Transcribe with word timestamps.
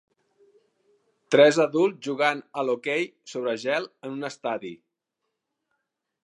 Tres 1.35 1.59
adults 1.65 2.07
jugant 2.07 2.41
a 2.61 2.63
l'hoquei 2.69 3.05
sobre 3.35 3.55
gel 3.65 3.87
en 4.09 4.17
un 4.19 4.31
estadi. 4.31 4.73